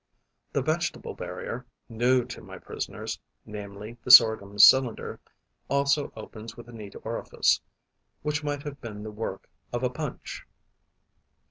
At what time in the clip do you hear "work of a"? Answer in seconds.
9.11-9.91